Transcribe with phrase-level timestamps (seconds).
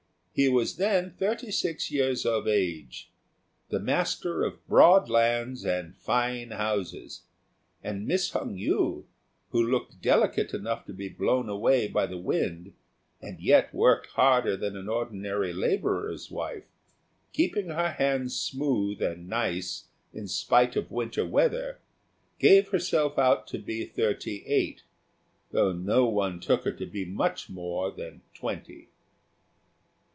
[0.33, 3.09] He was then thirty six years of age,
[3.69, 7.23] the master of broad lands and fine houses;
[7.83, 9.03] and Miss Hung yü,
[9.49, 12.71] who looked delicate enough to be blown away by the wind,
[13.21, 16.63] and yet worked harder than an ordinary labourer's wife,
[17.33, 21.79] keeping her hands smooth and nice in spite of winter weather,
[22.39, 24.83] gave herself out to be thirty eight,
[25.51, 28.87] though no one took her to be much more than twenty.